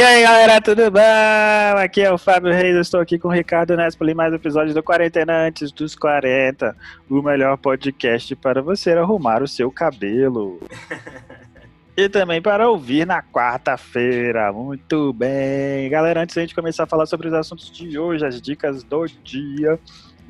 [0.00, 1.76] E aí galera, tudo bom?
[1.76, 4.72] Aqui é o Fábio Reis, eu estou aqui com o Ricardo Nespoli, mais um episódio
[4.72, 6.74] do Quarentena Antes dos 40,
[7.10, 10.58] o melhor podcast para você arrumar o seu cabelo.
[11.94, 14.50] e também para ouvir na quarta-feira.
[14.50, 15.90] Muito bem.
[15.90, 18.82] Galera, antes de a gente começar a falar sobre os assuntos de hoje, as dicas
[18.82, 19.78] do dia,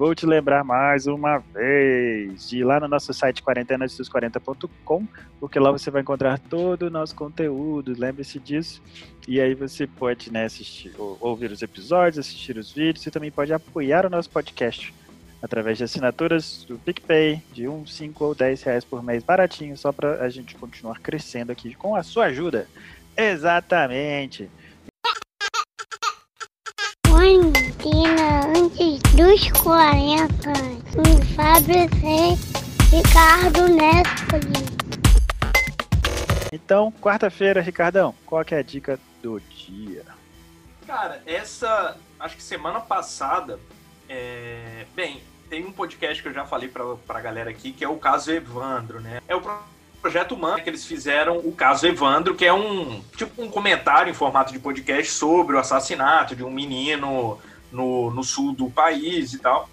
[0.00, 5.06] Vou te lembrar mais uma vez de ir lá no nosso site quarentenasdos40.com,
[5.38, 8.82] porque lá você vai encontrar todo o nosso conteúdo, lembre-se disso.
[9.28, 13.52] E aí você pode né, assistir, ouvir os episódios, assistir os vídeos e também pode
[13.52, 14.94] apoiar o nosso podcast
[15.42, 19.92] através de assinaturas do PicPay de 1, 5 ou 10 reais por mês, baratinho, só
[19.92, 22.66] para a gente continuar crescendo aqui com a sua ajuda.
[23.14, 24.48] Exatamente!
[29.20, 30.51] Dos 40.
[30.95, 31.91] Com Fábio.
[32.91, 34.70] Ricardo Nespoli.
[36.51, 40.05] Então, quarta-feira, Ricardão, qual que é a dica do dia?
[40.87, 41.98] Cara, essa.
[42.19, 43.61] Acho que semana passada.
[44.09, 44.86] É...
[44.94, 47.97] Bem, tem um podcast que eu já falei pra, pra galera aqui, que é o
[47.97, 49.20] caso Evandro, né?
[49.28, 49.42] É o
[50.00, 54.14] Projeto Humano, que eles fizeram o caso Evandro, que é um tipo um comentário em
[54.14, 57.39] formato de podcast sobre o assassinato de um menino
[57.70, 59.68] no, no sul do país e tal.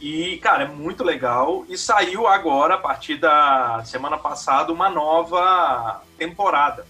[0.00, 1.64] E, cara, é muito legal.
[1.68, 6.86] E saiu agora, a partir da semana passada, uma nova temporada.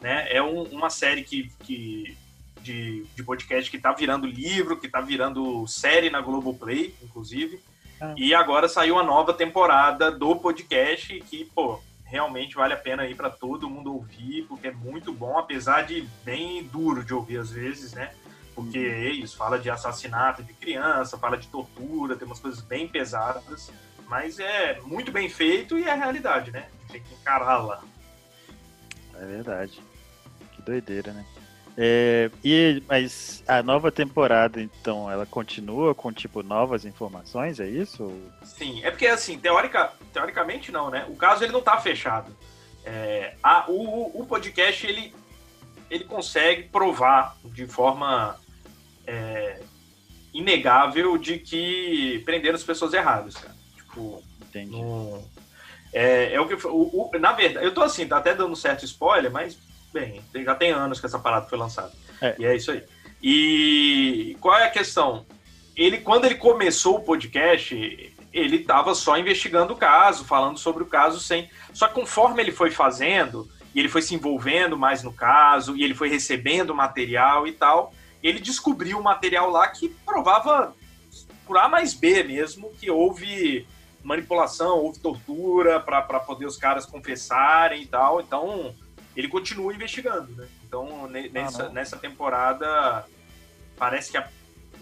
[0.00, 0.26] Né?
[0.30, 2.16] É um, uma série que, que,
[2.60, 7.60] de, de podcast que está virando livro, que está virando série na Globoplay, inclusive.
[8.00, 8.14] Ah.
[8.16, 13.14] E agora saiu a nova temporada do podcast que, pô, realmente vale a pena ir
[13.14, 17.50] para todo mundo ouvir, porque é muito bom, apesar de bem duro de ouvir às
[17.50, 18.12] vezes, né?
[18.58, 22.88] Porque é isso, fala de assassinato de criança, fala de tortura, tem umas coisas bem
[22.88, 23.70] pesadas,
[24.08, 26.68] mas é muito bem feito e é a realidade, né?
[26.90, 27.80] Tem que encará-la.
[29.14, 29.80] É verdade.
[30.50, 31.24] Que doideira, né?
[31.76, 38.10] É, e, mas a nova temporada, então, ela continua com, tipo, novas informações, é isso?
[38.42, 41.06] Sim, é porque, assim, teórica, teoricamente não, né?
[41.08, 42.36] O caso, ele não tá fechado.
[42.84, 45.14] É, a, o, o podcast, ele,
[45.88, 48.36] ele consegue provar de forma
[49.08, 49.60] é,
[50.34, 53.54] inegável de que prenderam as pessoas erradas, cara.
[53.74, 54.70] Tipo, Entendi.
[54.70, 55.24] No,
[55.92, 56.54] é, é o que...
[56.66, 59.58] O, o, na verdade, eu tô, assim, tá até dando certo spoiler, mas
[59.92, 61.92] bem, já tem anos que essa parada foi lançada.
[62.20, 62.36] É.
[62.38, 62.82] E é isso aí.
[63.22, 65.26] E qual é a questão?
[65.74, 67.74] Ele, quando ele começou o podcast,
[68.32, 71.48] ele estava só investigando o caso, falando sobre o caso sem.
[71.72, 75.82] Só que conforme ele foi fazendo, e ele foi se envolvendo mais no caso, e
[75.82, 77.92] ele foi recebendo material e tal,
[78.22, 80.74] ele descobriu um material lá que provava
[81.46, 83.66] por A mais B mesmo, que houve
[84.02, 88.20] manipulação, houve tortura para poder os caras confessarem e tal.
[88.20, 88.74] Então,
[89.16, 90.46] ele continua investigando, né?
[90.66, 93.04] Então, nessa, ah, nessa temporada,
[93.76, 94.28] parece que a,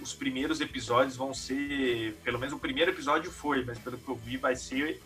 [0.02, 2.16] os primeiros episódios vão ser.
[2.24, 5.00] Pelo menos o primeiro episódio foi, mas pelo que eu vi, vai ser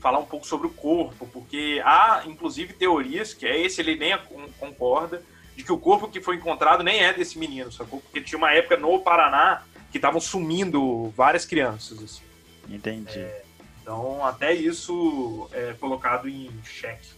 [0.00, 4.12] falar um pouco sobre o corpo, porque há, inclusive, teorias, que é esse ele nem
[4.58, 5.24] concorda,
[5.56, 8.00] de que o corpo que foi encontrado nem é desse menino, sacou?
[8.00, 12.22] Porque tinha uma época no Paraná que estavam sumindo várias crianças, assim.
[12.68, 13.18] Entendi.
[13.18, 13.44] É,
[13.80, 17.10] então, até isso é colocado em xeque.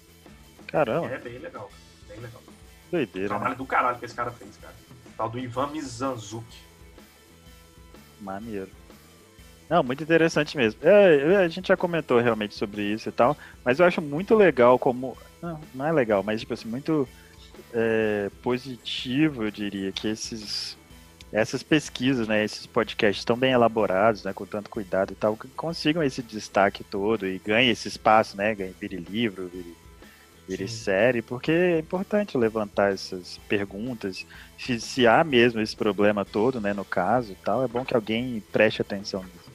[0.66, 1.06] Caramba.
[1.06, 1.70] É bem legal,
[2.08, 2.42] bem legal.
[2.90, 3.28] Doideira.
[3.28, 3.56] Trabalho né?
[3.56, 4.74] do caralho que esse cara fez, cara.
[5.06, 6.58] O tal do Ivan Mizanzuki.
[8.20, 8.70] Maneiro.
[9.68, 10.80] Não, muito interessante mesmo.
[10.82, 14.78] É, a gente já comentou realmente sobre isso e tal, mas eu acho muito legal
[14.78, 15.16] como.
[15.42, 17.08] Não, não é legal, mas tipo assim, muito
[17.72, 20.76] é, positivo, eu diria, que esses.
[21.32, 25.48] Essas pesquisas, né, esses podcasts tão bem elaborados, né, com tanto cuidado e tal, que
[25.48, 29.76] consigam esse destaque todo e ganhem esse espaço, né, ganhem vire livro, vire
[30.48, 34.24] vire série, porque é importante levantar essas perguntas.
[34.58, 37.94] Se, se, há mesmo esse problema todo, né, no caso e tal, é bom que
[37.94, 39.50] alguém preste atenção nisso.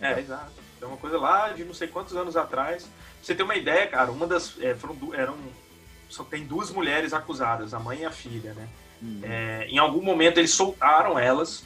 [0.00, 0.52] É, exato.
[0.80, 2.84] É uma coisa lá de não sei quantos anos atrás.
[2.84, 2.92] Pra
[3.22, 4.54] você ter uma ideia, cara, uma das.
[4.60, 5.36] É, foram, eram.
[6.08, 8.68] Só tem duas mulheres acusadas, a mãe e a filha, né?
[9.02, 9.20] Uhum.
[9.22, 11.64] É, em algum momento eles soltaram elas.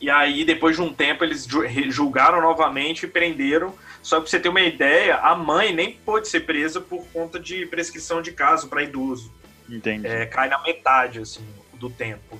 [0.00, 1.46] E aí, depois de um tempo, eles
[1.90, 6.28] julgaram novamente e prenderam só que pra você ter uma ideia, a mãe nem pôde
[6.28, 9.32] ser presa por conta de prescrição de caso para idoso.
[9.68, 10.06] Entendi.
[10.06, 12.38] É, cai na metade, assim, do tempo.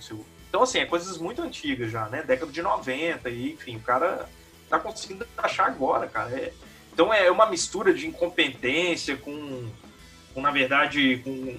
[0.48, 2.22] Então, assim, é coisas muito antigas já, né?
[2.22, 4.28] Década de 90, e enfim, o cara
[4.68, 6.30] tá conseguindo achar agora, cara.
[6.30, 6.52] É...
[6.92, 9.68] Então é uma mistura de incompetência com,
[10.38, 11.56] com na verdade, com.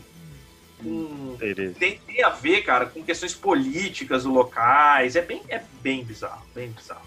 [0.82, 1.38] com...
[1.78, 5.16] Tem, tem, a ver, cara, com questões políticas locais.
[5.16, 7.06] É bem, é bem bizarro, bem bizarro.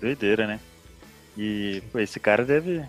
[0.00, 0.60] Doideira, né?
[1.36, 2.84] E pô, esse cara deve.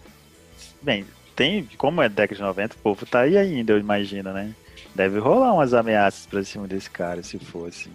[0.81, 1.05] Bem,
[1.35, 1.65] tem.
[1.77, 4.53] Como é década de 90, o povo tá aí ainda, eu imagino, né?
[4.93, 7.93] Deve rolar umas ameaças pra cima desse cara, se for assim.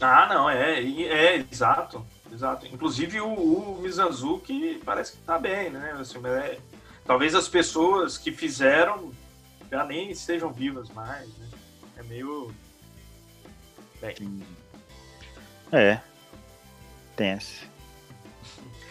[0.00, 2.66] Ah, não, é, é, exato, exato.
[2.66, 5.96] Inclusive o, o Mizanzuki parece que tá bem, né?
[5.98, 6.58] Assim, é,
[7.08, 9.10] talvez as pessoas que fizeram
[9.72, 11.48] já nem estejam vivas mais, né?
[11.96, 12.54] É meio.
[14.00, 14.42] Bem.
[15.72, 15.98] É.
[17.16, 17.66] Tenso.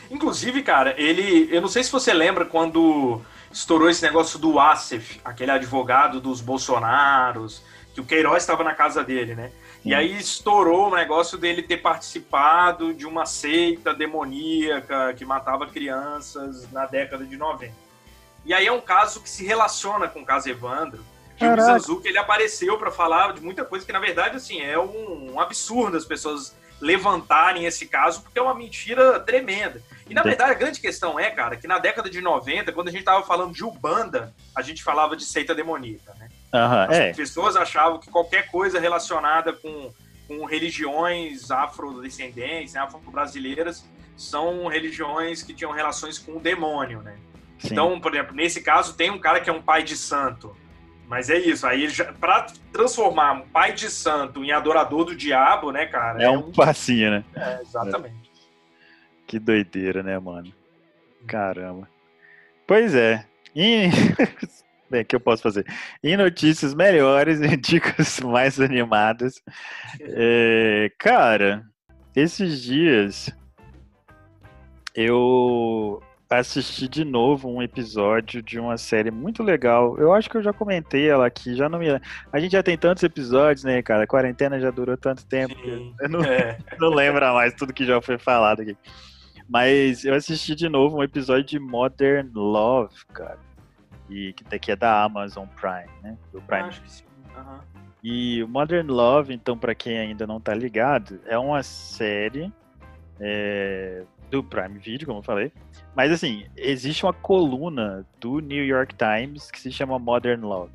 [0.09, 1.47] Inclusive, cara, ele.
[1.55, 3.21] Eu não sei se você lembra quando
[3.51, 7.63] estourou esse negócio do Asif, aquele advogado dos Bolsonaros,
[7.93, 9.51] que o Queiroz estava na casa dele, né?
[9.85, 16.69] E aí estourou o negócio dele ter participado de uma seita demoníaca que matava crianças
[16.71, 17.86] na década de 90.
[18.47, 21.03] E aí é um caso que se relaciona com o caso Evandro.
[21.35, 24.79] Que o Mizanzuki, ele apareceu para falar de muita coisa que, na verdade, assim, é
[24.79, 29.81] um, um absurdo as pessoas levantarem esse caso, porque é uma mentira tremenda.
[30.09, 32.91] E na verdade a grande questão é, cara, que na década de 90, quando a
[32.91, 36.29] gente tava falando de Ubanda, a gente falava de seita demoníaca, né?
[36.53, 37.13] Uhum, As é.
[37.13, 39.91] pessoas achavam que qualquer coisa relacionada com,
[40.27, 43.83] com religiões afrodescendentes, né, afro-brasileiras,
[44.15, 47.17] são religiões que tinham relações com o demônio, né?
[47.59, 47.69] Sim.
[47.71, 50.55] Então, por exemplo, nesse caso tem um cara que é um pai de santo,
[51.07, 51.87] mas é isso, aí
[52.19, 56.21] para transformar um pai de santo em adorador do diabo, né, cara?
[56.21, 57.23] É, é um, passinho, né?
[57.35, 58.15] É, exatamente.
[58.23, 58.27] É.
[59.27, 60.53] Que doideira, né, mano?
[61.27, 61.89] Caramba.
[62.65, 63.25] Pois é.
[63.53, 63.89] E...
[64.89, 65.65] Bem, o que eu posso fazer?
[66.01, 69.41] Em notícias melhores e dicas mais animadas.
[69.99, 71.65] É, cara,
[72.15, 73.29] esses dias
[74.95, 79.97] eu assisti de novo um episódio de uma série muito legal.
[79.97, 81.87] Eu acho que eu já comentei ela aqui, já não me.
[82.31, 84.03] A gente já tem tantos episódios, né, cara?
[84.03, 85.55] A quarentena já durou tanto tempo
[85.99, 86.57] eu não, é.
[86.79, 88.77] não lembro mais tudo que já foi falado aqui.
[89.49, 93.39] Mas eu assisti de novo um episódio de Modern Love, cara.
[94.09, 96.17] E que daqui é da Amazon Prime, né?
[96.33, 96.63] Do Prime.
[96.63, 97.03] Acho que sim.
[97.35, 97.59] Uhum.
[98.03, 102.51] E o Modern Love, então, para quem ainda não tá ligado, é uma série
[103.19, 105.51] é, do Prime Video, como eu falei.
[105.95, 110.71] Mas assim, existe uma coluna do New York Times que se chama Modern Love.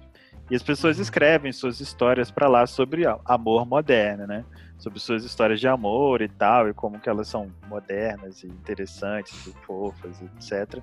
[0.50, 1.02] E as pessoas uhum.
[1.02, 4.44] escrevem suas histórias para lá sobre amor moderno, né?
[4.78, 9.46] Sobre suas histórias de amor e tal, e como que elas são modernas e interessantes
[9.46, 10.82] e fofas, etc.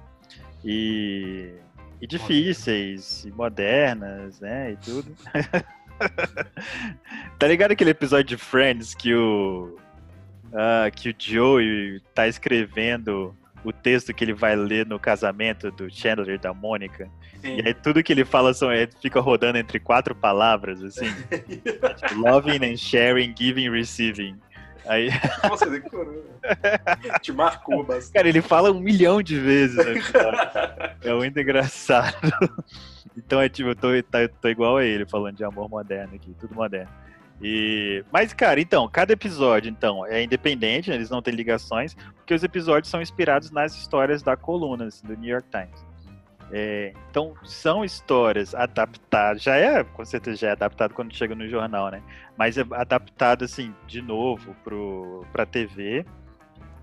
[0.63, 1.53] E,
[2.01, 4.71] e difíceis, e modernas, né?
[4.71, 5.13] E tudo.
[7.37, 9.77] tá ligado aquele episódio de Friends que o
[10.51, 15.89] uh, que o Joey tá escrevendo o texto que ele vai ler no casamento do
[15.89, 17.09] Chandler e da Mônica.
[17.41, 17.57] Sim.
[17.57, 21.07] E aí tudo que ele fala são, ele fica rodando entre quatro palavras, assim.
[21.95, 24.37] tipo, loving and sharing, giving, receiving.
[24.85, 25.09] Aí...
[25.49, 26.25] Você decorou.
[27.21, 28.13] Te marcou bastante.
[28.13, 29.77] Cara, ele fala um milhão de vezes.
[29.77, 30.01] Né,
[31.03, 32.15] é muito engraçado.
[33.15, 36.15] Então é tipo, eu tô, tá, eu tô igual a ele falando de amor moderno
[36.15, 36.89] aqui, tudo moderno.
[37.41, 38.03] E...
[38.11, 40.95] Mas, cara, então, cada episódio, então, é independente, né?
[40.95, 45.15] eles não têm ligações, porque os episódios são inspirados nas histórias da coluna assim, do
[45.15, 45.89] New York Times.
[46.51, 51.47] É, então, são histórias adaptadas, já é, com certeza já é adaptado quando chega no
[51.47, 52.01] jornal, né?
[52.35, 56.05] Mas é adaptado, assim, de novo pro, pra TV.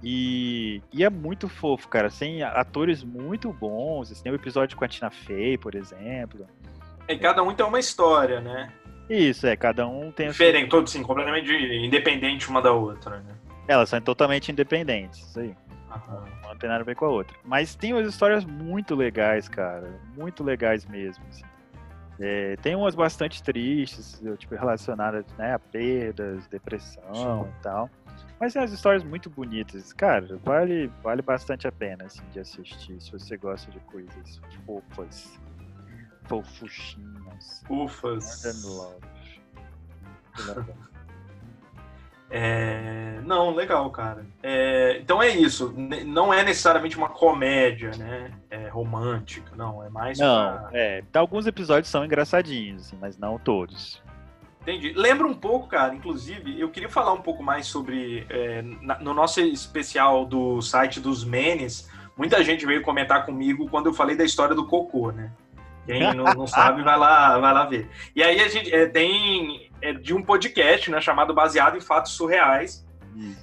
[0.03, 2.09] E, e é muito fofo, cara.
[2.11, 4.13] Tem atores muito bons.
[4.13, 6.47] Assim, tem o episódio com a Tina Fey, por exemplo.
[7.09, 8.73] E cada um tem uma história, né?
[9.09, 10.29] Isso, é, cada um tem.
[10.31, 13.35] Diferente, todos sim, completamente independente uma da outra, né?
[13.69, 15.55] Elas são totalmente independentes, isso aí.
[15.89, 17.37] Não, não tem nada a ver com a outra.
[17.45, 19.89] Mas tem umas histórias muito legais, cara.
[20.17, 21.25] Muito legais mesmo.
[21.29, 21.45] Assim.
[22.19, 27.51] É, tem umas bastante tristes, tipo, relacionadas né, a perdas, depressão Sim.
[27.51, 27.91] e tal.
[28.41, 29.93] Mas tem umas histórias muito bonitas.
[29.93, 35.39] Cara, vale, vale bastante a pena assim, de assistir se você gosta de coisas fofas.
[36.29, 37.63] Fofuchinhas.
[37.69, 38.45] Ufas.
[42.31, 43.21] É...
[43.25, 44.27] Não, legal, cara.
[44.43, 44.99] É...
[45.01, 45.73] Então é isso.
[46.07, 48.33] Não é necessariamente uma comédia, né?
[48.51, 49.83] É romântica, não.
[49.83, 50.19] É mais.
[50.19, 50.71] Não, pra...
[50.73, 51.03] é.
[51.15, 54.03] Alguns episódios são engraçadinhos, assim, mas não todos.
[54.63, 54.93] Entendi.
[54.97, 58.27] Lembra um pouco, cara, inclusive, eu queria falar um pouco mais sobre.
[58.29, 63.87] É, na, no nosso especial do site dos Menes, muita gente veio comentar comigo quando
[63.87, 65.31] eu falei da história do cocô, né?
[65.87, 67.89] Quem não, não sabe, vai lá, vai lá ver.
[68.15, 72.13] E aí a gente é, tem é, de um podcast, né, chamado Baseado em Fatos
[72.13, 72.85] Surreais.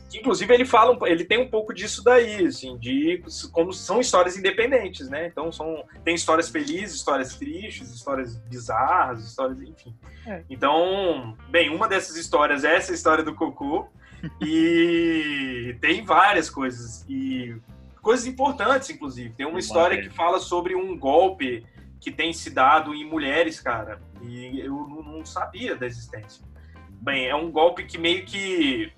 [0.07, 4.37] Que, inclusive ele fala, ele tem um pouco disso daí, assim, de como são histórias
[4.37, 5.25] independentes, né?
[5.25, 9.95] Então são tem histórias felizes, histórias tristes, histórias bizarras, histórias, enfim.
[10.27, 10.43] É.
[10.47, 13.87] Então, bem, uma dessas histórias é essa história do Cocô
[14.45, 17.55] e tem várias coisas e
[17.99, 19.33] coisas importantes, inclusive.
[19.33, 21.65] Tem uma história que fala sobre um golpe
[22.03, 24.01] que tem se dado em mulheres, cara.
[24.21, 26.45] E eu não sabia da existência.
[26.89, 28.91] Bem, é um golpe que meio que.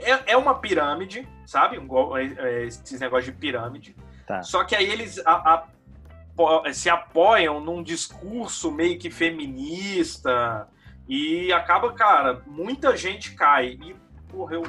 [0.00, 1.78] É, é uma pirâmide, sabe?
[1.78, 3.94] Um golpe, é, é, esses negócios de pirâmide.
[4.26, 4.42] Tá.
[4.42, 5.64] Só que aí eles a,
[6.34, 10.68] a, se apoiam num discurso meio que feminista
[11.08, 13.78] e acaba, cara, muita gente cai.
[13.80, 13.94] E,
[14.28, 14.64] porra, eu,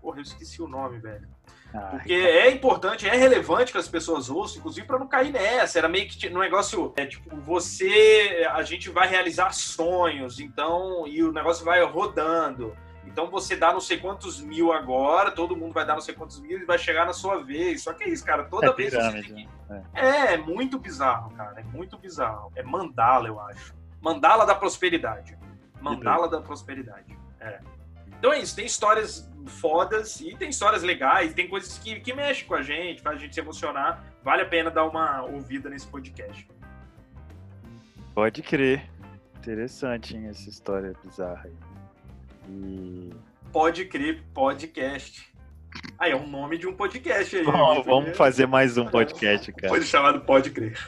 [0.00, 1.28] porra, eu esqueci o nome, velho.
[1.72, 5.78] Porque é importante, é relevante que as pessoas ouçam, inclusive para não cair nessa.
[5.78, 11.22] Era meio que no negócio, é tipo, você, a gente vai realizar sonhos, então, e
[11.22, 12.76] o negócio vai rodando.
[13.06, 16.40] Então você dá não sei quantos mil agora, todo mundo vai dar não sei quantos
[16.40, 17.82] mil e vai chegar na sua vez.
[17.82, 18.44] Só que é isso, cara.
[18.44, 19.98] Toda é vez pirâmide, você tem que...
[19.98, 20.34] É.
[20.34, 21.60] é, muito bizarro, cara.
[21.60, 22.52] É muito bizarro.
[22.54, 23.74] É mandala, eu acho.
[24.00, 25.36] Mandala da prosperidade.
[25.80, 27.18] Mandala da prosperidade.
[27.40, 27.60] É.
[28.22, 32.46] Então é isso, tem histórias fodas e tem histórias legais, tem coisas que, que mexem
[32.46, 34.00] com a gente, faz a gente se emocionar.
[34.22, 36.46] Vale a pena dar uma ouvida nesse podcast.
[38.14, 38.88] Pode crer.
[39.38, 41.56] Interessante hein, essa história bizarra aí.
[42.48, 43.10] E...
[43.50, 45.28] Pode crer, podcast.
[45.98, 47.44] Aí, é o nome de um podcast aí.
[47.44, 49.72] Bom, vamos fazer mais um podcast, cara.
[49.72, 50.78] Pode chamado Pode Crer.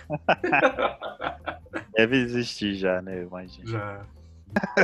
[1.99, 3.23] Deve existir já, né?
[3.25, 3.67] Imagina.
[3.67, 4.07] Já.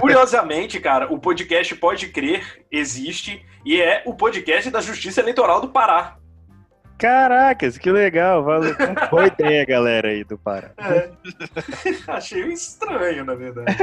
[0.00, 5.68] Curiosamente, cara, o podcast Pode Crer existe e é o podcast da Justiça Eleitoral do
[5.68, 6.16] Pará.
[7.00, 8.44] Caracas, que legal.
[8.44, 8.74] Valeu.
[9.10, 10.70] Boa ideia, galera aí do Pará.
[10.76, 11.10] É.
[12.06, 13.74] Achei estranho, na verdade.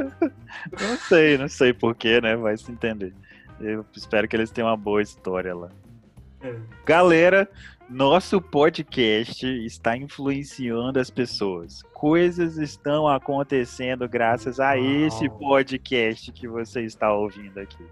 [0.80, 2.34] não sei, não sei porquê, né?
[2.36, 3.12] Vai se entender.
[3.60, 5.68] Eu espero que eles tenham uma boa história lá.
[6.42, 6.54] É.
[6.86, 7.48] Galera,
[7.88, 11.82] nosso podcast está influenciando as pessoas.
[11.92, 17.84] Coisas estão acontecendo graças a esse podcast que você está ouvindo aqui.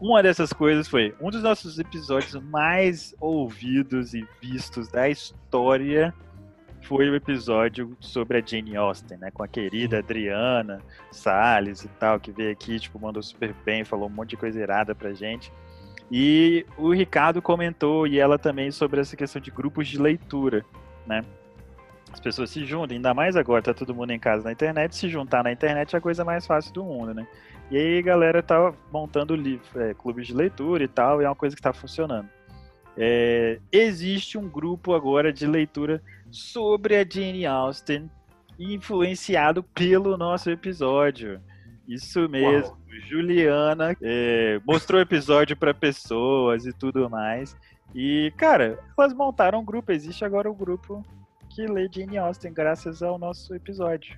[0.00, 6.12] Uma dessas coisas foi um dos nossos episódios mais ouvidos e vistos da história
[6.82, 9.30] foi o episódio sobre a Jane Austen, né?
[9.30, 14.08] Com a querida Adriana Salles e tal, que veio aqui, tipo, mandou super bem, falou
[14.08, 15.52] um monte de coisa irada pra gente.
[16.14, 20.62] E o Ricardo comentou, e ela também, sobre essa questão de grupos de leitura,
[21.06, 21.24] né?
[22.12, 25.08] As pessoas se juntam, ainda mais agora, tá todo mundo em casa na internet, se
[25.08, 27.26] juntar na internet é a coisa mais fácil do mundo, né?
[27.70, 31.28] E aí a galera tá montando livro, é, clubes de leitura e tal, e é
[31.28, 32.28] uma coisa que tá funcionando.
[32.94, 38.10] É, existe um grupo agora de leitura sobre a Jane Austen,
[38.58, 41.40] influenciado pelo nosso episódio.
[41.88, 42.68] Isso mesmo.
[42.68, 42.81] Uau.
[43.00, 47.56] Juliana é, mostrou o episódio para pessoas e tudo mais.
[47.94, 49.92] E, cara, elas montaram um grupo.
[49.92, 51.04] Existe agora um grupo
[51.50, 54.16] que lê Jane Austen, graças ao nosso episódio.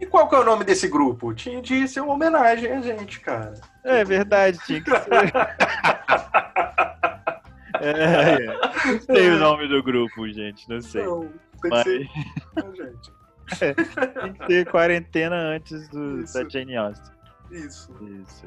[0.00, 1.34] E qual que é o nome desse grupo?
[1.34, 3.52] Tinha de ser uma homenagem a gente, cara.
[3.84, 5.12] É verdade, tinha que ser.
[7.80, 8.46] é, é.
[8.46, 11.04] Não sei o nome do grupo, gente, não sei.
[11.04, 11.28] Não,
[11.60, 11.84] tem Mas...
[11.84, 12.08] que ser.
[12.76, 13.20] gente.
[13.60, 17.12] É, tem que ter quarentena antes do, da Jane Austen.
[17.50, 17.92] Isso.
[18.22, 18.46] Isso.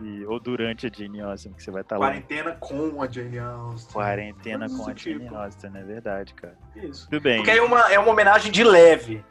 [0.00, 2.56] E, ou durante a Jane Austen, que você vai estar tá Quarentena lá.
[2.56, 3.92] com a Jane Austen.
[3.92, 5.20] Quarentena com a tipo.
[5.20, 6.56] Jane Austen, é verdade, cara.
[6.76, 7.08] Isso.
[7.08, 7.36] Tudo bem.
[7.36, 9.24] Porque é uma, é uma homenagem de leve.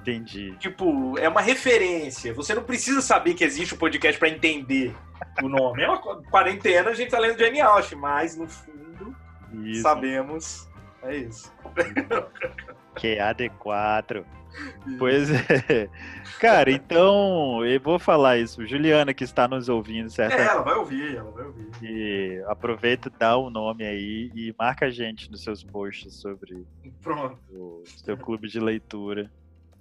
[0.00, 0.56] Entendi.
[0.58, 2.34] Tipo, é uma referência.
[2.34, 4.94] Você não precisa saber que existe o um podcast para entender
[5.42, 5.82] o nome.
[5.82, 9.14] É uma quarentena, a gente tá lendo Jane Austen, mas no fundo
[9.62, 9.82] isso.
[9.82, 10.69] sabemos.
[11.02, 11.52] É isso.
[12.96, 14.24] QAD4.
[14.98, 15.88] Pois é.
[16.40, 18.66] Cara, então, eu vou falar isso.
[18.66, 20.34] Juliana, que está nos ouvindo, certo?
[20.34, 21.70] É, ela vai ouvir, ela vai ouvir.
[21.82, 26.66] E aproveita, dá o nome aí e marca a gente nos seus posts sobre
[27.00, 27.38] Pronto.
[27.50, 29.30] o seu clube de leitura.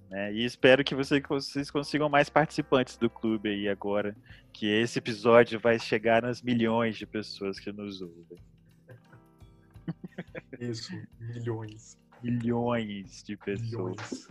[0.10, 0.34] Né?
[0.34, 4.16] E espero que você, vocês consigam mais participantes do clube aí agora,
[4.52, 8.40] que esse episódio vai chegar nas milhões de pessoas que nos ouvem.
[10.60, 11.98] Isso, milhões.
[12.22, 13.62] Milhões de pessoas.
[13.62, 14.28] Milhões.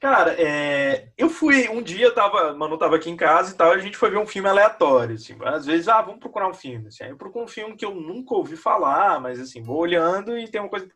[0.00, 3.78] Cara, é, eu fui, um dia tava, Manu tava aqui em casa e tal, a
[3.78, 7.04] gente foi ver um filme aleatório, assim, às vezes, ah, vamos procurar um filme, assim,
[7.04, 10.48] aí eu procuro um filme que eu nunca ouvi falar, mas assim, vou olhando e
[10.48, 10.88] tem uma coisa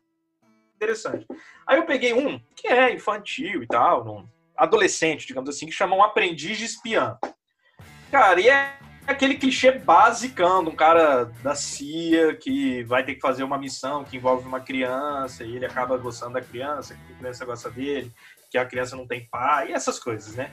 [0.75, 1.27] interessante.
[1.67, 4.27] Aí eu peguei um que é infantil e tal, um
[4.57, 7.15] adolescente, digamos assim, que chama um aprendiz de espiã.
[8.09, 13.21] Cara, e é aquele clichê basicão de um cara da CIA que vai ter que
[13.21, 17.17] fazer uma missão que envolve uma criança e ele acaba gostando da criança, que a
[17.17, 18.11] criança gosta dele,
[18.49, 20.51] que a criança não tem pai, e essas coisas, né?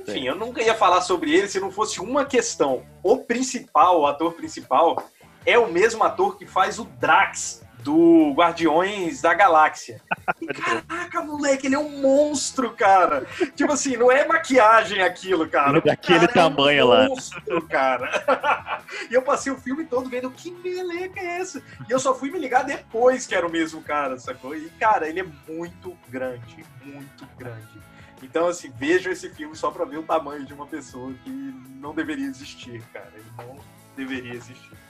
[0.00, 0.28] Enfim, Sim.
[0.28, 2.84] eu nunca ia falar sobre ele se não fosse uma questão.
[3.02, 5.02] O principal, o ator principal,
[5.44, 10.00] é o mesmo ator que faz o Drax do Guardiões da Galáxia.
[10.40, 13.26] E, caraca, moleque, ele é um monstro, cara.
[13.54, 15.80] tipo assim, não é maquiagem aquilo, cara.
[15.80, 17.08] Daquele tamanho é um lá.
[17.08, 18.82] monstro, cara.
[19.10, 21.62] e eu passei o filme todo vendo que meleca é essa?
[21.88, 24.56] E eu só fui me ligar depois que era o mesmo cara, sacou?
[24.56, 27.86] E, cara, ele é muito grande, muito grande.
[28.22, 31.94] Então, assim, vejo esse filme só pra ver o tamanho de uma pessoa que não
[31.94, 33.12] deveria existir, cara.
[33.14, 33.58] Ele não
[33.96, 34.85] deveria existir.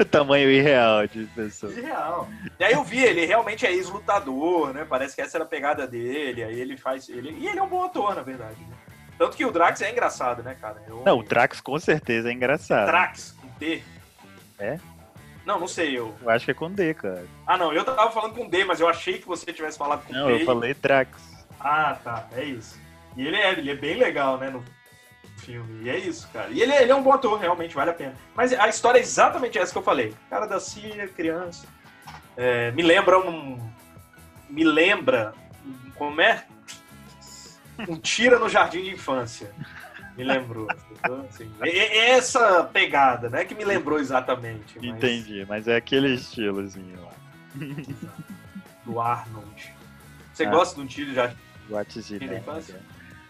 [0.00, 1.72] O tamanho irreal de pessoa.
[1.72, 2.28] Irreal.
[2.58, 4.86] E aí eu vi, ele realmente é ex-lutador, né?
[4.88, 6.42] Parece que essa era a pegada dele.
[6.42, 7.08] Aí ele faz.
[7.08, 7.30] Ele...
[7.30, 8.60] E ele é um bom ator, na verdade.
[8.60, 8.76] Né?
[9.18, 10.82] Tanto que o Drax é engraçado, né, cara?
[10.86, 11.02] Eu...
[11.04, 12.86] Não, o Drax com certeza é engraçado.
[12.86, 13.82] Drax, com D.
[14.58, 14.78] É?
[15.44, 16.14] Não, não sei, eu.
[16.20, 17.24] Eu acho que é com D, cara.
[17.46, 20.12] Ah, não, eu tava falando com D, mas eu achei que você tivesse falado com
[20.12, 20.32] não, D.
[20.32, 21.10] Não, eu falei Drax.
[21.58, 22.78] Ah, tá, é isso.
[23.16, 24.62] E ele é, ele é bem legal, né, no
[25.38, 25.84] filme.
[25.84, 26.50] E é isso, cara.
[26.50, 28.14] E ele, ele é um bom ator, realmente, vale a pena.
[28.34, 30.14] Mas a história é exatamente essa que eu falei.
[30.28, 31.66] Cara da CIA, criança.
[32.36, 33.58] É, me lembra um.
[34.48, 35.34] Me lembra.
[35.94, 36.44] Como é?
[37.88, 39.52] Um tira no jardim de infância.
[40.16, 40.66] Me lembrou.
[41.28, 43.44] Assim, é, essa pegada, né?
[43.44, 44.76] Que me lembrou exatamente.
[44.76, 44.84] Mas...
[44.84, 47.12] Entendi, mas é aquele estilozinho lá.
[48.84, 49.74] Do Arnold.
[50.32, 50.50] Você ah.
[50.50, 51.36] gosta de um tiro jardim
[51.68, 52.80] de infância?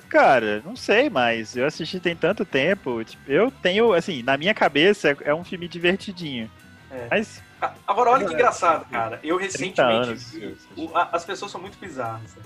[0.08, 3.04] Cara, não sei, mas eu assisti tem tanto tempo.
[3.04, 6.50] Tipo, eu tenho, assim, na minha cabeça é um filme divertidinho.
[6.90, 7.08] É.
[7.10, 7.42] Mas.
[7.86, 9.20] Agora, olha que engraçado, cara.
[9.22, 10.08] Eu recentemente.
[10.08, 12.34] Anos, vi, o, a, as pessoas são muito bizarras.
[12.36, 12.42] Né?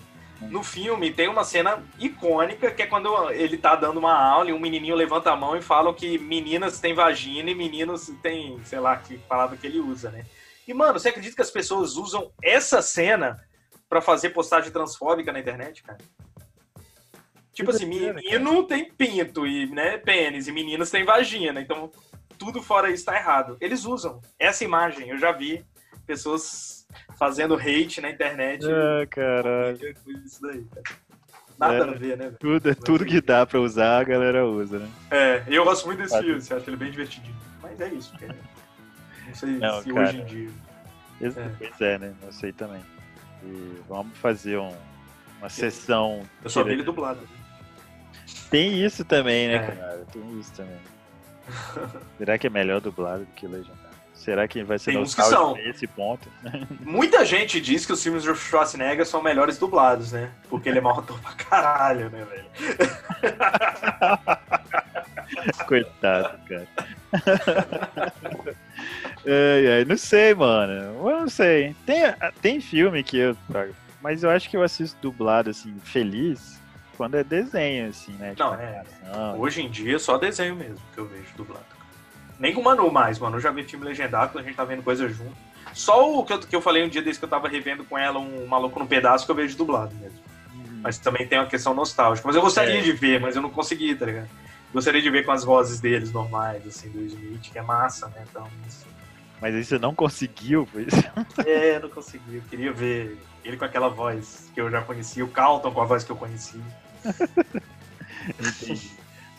[0.50, 4.52] No filme tem uma cena icônica que é quando ele tá dando uma aula e
[4.52, 8.80] um menininho levanta a mão e fala que meninas têm vagina e meninos têm, sei
[8.80, 10.24] lá, que palavra que ele usa, né?
[10.66, 13.40] E, mano, você acredita que as pessoas usam essa cena
[13.88, 15.98] para fazer postagem transfóbica na internet, cara?
[17.52, 21.60] Tipo assim, menino tem pinto e né, pênis, e meninas têm vagina.
[21.60, 21.90] Então,
[22.38, 23.56] tudo fora isso tá errado.
[23.60, 25.64] Eles usam essa imagem, eu já vi
[26.06, 26.86] pessoas
[27.18, 28.64] fazendo hate na internet.
[28.66, 29.78] Ah, caralho.
[30.24, 30.66] Isso daí,
[31.58, 32.32] Nada é, a ver, né?
[32.40, 34.90] Tudo, tudo que dá pra usar, a galera usa, né?
[35.10, 37.36] É, eu gosto muito desse filme, acha ele bem divertidinho.
[37.62, 38.36] Mas é isso, cara.
[39.26, 40.50] Não sei não, se cara, hoje em dia.
[41.20, 41.50] Esse, é.
[41.58, 42.14] Pois é, né?
[42.20, 42.82] Não sei também.
[43.44, 44.74] E vamos fazer um,
[45.38, 46.22] uma sessão.
[46.42, 47.20] Eu só vi ele dublado.
[48.52, 49.58] Tem isso também, né, é.
[49.60, 50.06] cara?
[50.12, 50.76] Tem isso também.
[52.18, 53.80] Será que é melhor dublado do que legendado?
[54.14, 56.28] Será que vai ser nostálgico nesse ponto?
[56.82, 60.30] Muita gente diz que os filmes do Schwarzenegger são melhores dublados, né?
[60.50, 62.44] Porque ele é mal ator pra caralho, né, velho?
[65.66, 66.68] Coitado, cara.
[69.26, 70.72] ai, ai, não sei, mano.
[71.08, 71.74] Eu não sei.
[71.86, 72.02] Tem,
[72.40, 73.36] tem filme que eu.
[74.00, 76.61] Mas eu acho que eu assisto dublado, assim, feliz
[77.02, 78.32] quando é desenho, assim, né?
[78.38, 78.84] Não, tipo, é.
[79.36, 81.64] Hoje em dia é só desenho mesmo que eu vejo dublado.
[82.38, 83.38] Nem com o Manu mais, mano.
[83.38, 85.34] Eu já vi filme legendado quando a gente tá vendo coisa junto.
[85.74, 87.98] Só o que eu, que eu falei um dia desse que eu tava revendo com
[87.98, 90.16] ela, um maluco no pedaço, que eu vejo dublado mesmo.
[90.54, 90.80] Uhum.
[90.80, 92.24] Mas também tem uma questão nostálgica.
[92.24, 92.82] Mas eu gostaria é.
[92.82, 94.28] de ver, mas eu não consegui, tá ligado?
[94.72, 98.24] Gostaria de ver com as vozes deles normais, assim, do Smith, que é massa, né?
[98.30, 98.46] Então.
[99.40, 101.02] Mas aí você não conseguiu, foi isso?
[101.44, 102.36] É, não consegui.
[102.36, 105.84] Eu queria ver ele com aquela voz que eu já conhecia, o Calton com a
[105.84, 106.60] voz que eu conhecia.
[108.38, 108.90] Entendi.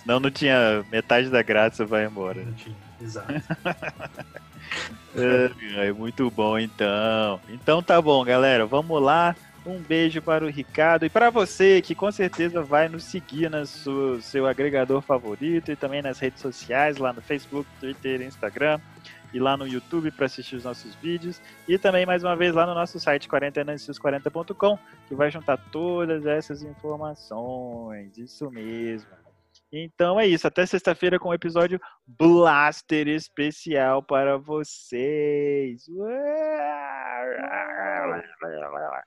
[0.01, 2.43] Senão não tinha metade da graça, vai embora.
[2.43, 3.33] Não tinha, exato.
[5.15, 7.39] é, muito bom então.
[7.47, 8.65] Então tá bom, galera.
[8.65, 9.35] Vamos lá.
[9.65, 13.65] Um beijo para o Ricardo e para você que com certeza vai nos seguir no
[13.65, 18.81] seu, seu agregador favorito e também nas redes sociais, lá no Facebook, Twitter, Instagram
[19.33, 21.41] e lá no YouTube para assistir os nossos vídeos.
[21.67, 23.65] E também, mais uma vez, lá no nosso site 40
[25.07, 28.17] que vai juntar todas essas informações.
[28.17, 29.09] Isso mesmo.
[29.71, 30.45] Então é isso.
[30.47, 35.85] Até sexta-feira com um episódio Blaster especial para vocês.
[37.37, 39.03] Caraca,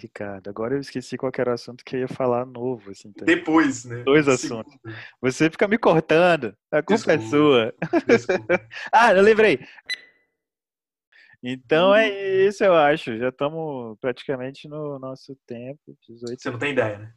[0.00, 2.90] Ricardo, agora eu esqueci qual era o assunto que eu ia falar novo.
[2.90, 3.24] Assim, tá?
[3.24, 4.02] Depois, né?
[4.02, 4.72] Dois assuntos.
[5.20, 7.74] Você fica me cortando, a culpa é Desculpa.
[7.92, 8.68] é sua.
[8.92, 9.60] ah, eu lembrei.
[11.42, 12.48] Então é hum.
[12.48, 13.16] isso, eu acho.
[13.18, 15.80] Já estamos praticamente no nosso tempo.
[16.08, 17.14] 18 Você não tem ideia, né?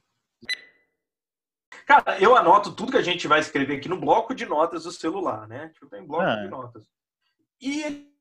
[1.86, 4.92] Cara, eu anoto tudo que a gente vai escrever aqui no bloco de notas do
[4.92, 5.70] celular, né?
[5.70, 6.36] Tipo, tem bloco ah.
[6.36, 6.86] de notas.
[7.62, 8.13] E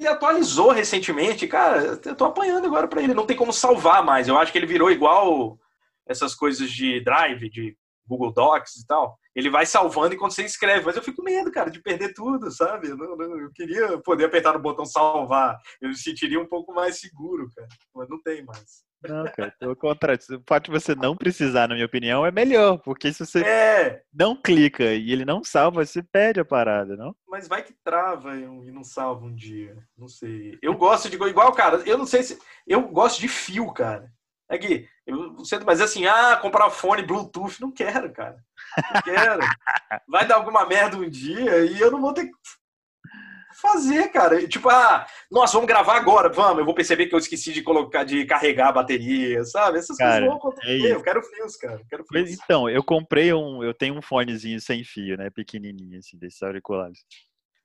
[0.00, 4.26] ele atualizou recentemente, cara, eu tô apanhando agora para ele, não tem como salvar mais.
[4.26, 5.58] Eu acho que ele virou igual
[6.08, 7.76] essas coisas de drive, de
[8.08, 10.86] Google Docs e tal, ele vai salvando enquanto você escreve.
[10.86, 12.88] Mas eu fico com medo, cara, de perder tudo, sabe?
[12.88, 15.58] Eu, não, não, eu queria poder apertar no botão salvar.
[15.80, 17.68] Eu me sentiria um pouco mais seguro, cara.
[17.94, 18.82] Mas não tem mais.
[19.02, 20.20] Não, cara, pelo contrário.
[20.30, 22.78] O fato de você não precisar, na minha opinião, é melhor.
[22.78, 24.02] Porque se você é.
[24.12, 27.14] não clica e ele não salva, você perde a parada, não?
[27.28, 29.76] Mas vai que trava e não salva um dia.
[29.96, 30.58] Não sei.
[30.62, 31.78] Eu gosto de igual, cara.
[31.86, 32.38] Eu não sei se.
[32.66, 34.10] Eu gosto de fio, cara.
[34.50, 38.36] Aqui, eu, mas assim, ah, comprar fone Bluetooth, não quero, cara.
[38.92, 39.40] Não quero.
[40.08, 42.32] Vai dar alguma merda um dia e eu não vou ter que
[43.54, 44.46] fazer, cara.
[44.46, 46.58] Tipo, ah, nossa, vamos gravar agora, vamos.
[46.58, 49.78] Eu vou perceber que eu esqueci de colocar, de carregar a bateria, sabe?
[49.78, 50.86] Essas cara, coisas vão acontecer.
[50.86, 51.80] É eu quero fios, cara.
[51.88, 52.30] Quero fios.
[52.30, 57.00] Então, eu comprei um, eu tenho um fonezinho sem fio, né, pequenininho assim, desses auriculares.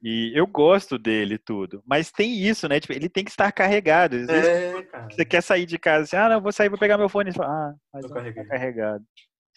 [0.04, 1.82] E eu gosto dele tudo.
[1.86, 2.80] Mas tem isso, né?
[2.80, 4.16] Tipo, ele tem que estar carregado.
[4.16, 6.98] Às vezes é, você quer sair de casa assim, ah, não, vou sair, vou pegar
[6.98, 7.34] meu fone.
[7.34, 9.04] Fala, ah, mas não tá carregado.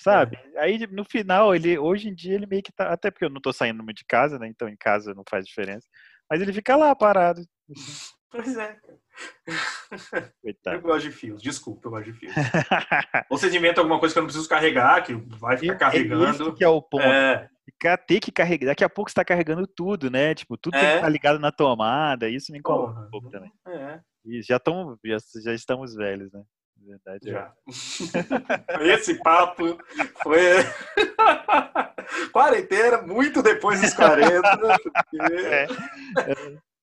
[0.00, 0.38] Sabe?
[0.54, 0.60] É.
[0.60, 2.92] Aí no final, ele hoje em dia ele meio que tá.
[2.92, 4.46] Até porque eu não tô saindo muito de casa, né?
[4.46, 5.86] Então em casa não faz diferença.
[6.30, 7.42] Mas ele fica lá parado.
[8.30, 8.76] Pois é.
[10.42, 10.76] Coitado.
[10.76, 12.32] Eu gosto de fios, desculpa, eu gosto de fios.
[13.30, 16.54] Ou vocês inventam alguma coisa que eu não preciso carregar, que vai ficar é carregando.
[16.54, 17.02] que é o ponto.
[17.02, 17.48] É.
[18.06, 18.66] Ter que carregar.
[18.66, 20.34] Daqui a pouco você está carregando tudo, né?
[20.34, 20.80] Tipo, tudo é.
[20.80, 22.28] tem que estar ligado na tomada.
[22.28, 23.06] Isso me incomoda Porra.
[23.06, 23.52] um pouco também.
[23.66, 24.00] É.
[24.24, 26.42] E já, tão, já, já estamos velhos, né?
[26.88, 27.32] Verdade, é.
[27.32, 27.52] já.
[28.80, 29.78] Esse papo
[30.22, 30.40] foi
[32.32, 34.78] quarentena muito depois dos 40.
[34.82, 35.36] Porque...
[35.46, 35.66] É.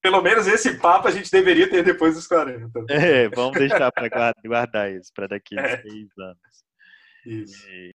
[0.00, 2.84] Pelo menos esse papo a gente deveria ter depois dos 40.
[2.88, 4.08] É, vamos deixar para
[4.44, 5.82] guardar isso para daqui a é.
[5.82, 6.64] seis anos.
[7.26, 7.68] Isso.
[7.68, 7.92] E...